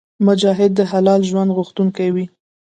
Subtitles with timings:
[0.25, 2.25] مجاهد د حلال ژوند غوښتونکی وي.